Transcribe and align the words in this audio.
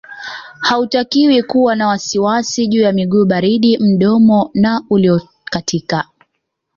Hautakiwi 0.59 1.43
kuwa 1.43 1.75
na 1.75 1.87
wasiwasi 1.87 2.67
juu 2.67 2.81
ya 2.81 2.91
miguu 2.91 3.25
baridi 3.25 3.77
mdomo 3.77 4.51
na 4.53 4.83
uliokatika 4.89 6.07